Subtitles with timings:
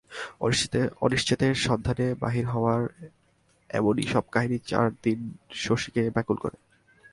[1.01, 2.81] অনিশ্চিতের সন্ধানে বাহির হওয়ার
[3.69, 5.19] এমনি সব কাহিনী চিরদিন
[5.55, 6.57] শশীকে ব্যাকুল করে।